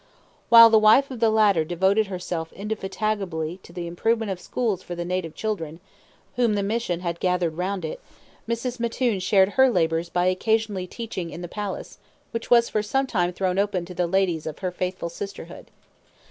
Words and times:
While 0.49 0.71
the 0.71 0.79
wife 0.79 1.11
of 1.11 1.19
the 1.19 1.29
latter 1.29 1.63
devoted 1.63 2.07
herself 2.07 2.51
indefatigably 2.53 3.59
to 3.61 3.71
the 3.71 3.85
improvement 3.85 4.31
of 4.31 4.41
schools 4.41 4.81
for 4.81 4.95
the 4.95 5.05
native 5.05 5.35
children 5.35 5.79
whom 6.37 6.55
the 6.55 6.63
mission 6.63 7.01
had 7.01 7.19
gathered 7.19 7.55
round 7.55 7.85
it, 7.85 8.01
Mrs. 8.49 8.79
Mattoon 8.79 9.19
shared 9.19 9.49
her 9.49 9.69
labors 9.69 10.09
by 10.09 10.25
occasionally 10.25 10.87
teaching 10.87 11.29
in 11.29 11.41
the 11.41 11.47
palace, 11.47 11.99
which 12.31 12.49
was 12.49 12.67
for 12.67 12.81
some 12.81 13.05
time 13.05 13.31
thrown 13.31 13.59
open 13.59 13.85
to 13.85 13.93
the 13.93 14.07
ladies 14.07 14.47
of 14.47 14.57
her 14.57 14.71
faithful 14.71 15.07
sisterhood. 15.09 15.69